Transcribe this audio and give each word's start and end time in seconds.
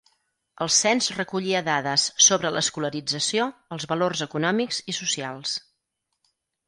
El 0.65 0.69
cens 0.75 1.09
recollia 1.17 1.59
dades 1.67 2.05
sobre 2.27 2.51
l'escolarització, 2.55 3.45
els 3.77 3.85
valors 3.93 4.25
econòmics 4.27 4.81
i 4.95 4.97
socials. 5.03 5.55